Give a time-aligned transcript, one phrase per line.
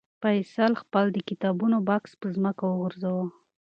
[0.21, 3.25] فیصل خپل د کتابونو بکس په ځمکه وغورځاوه.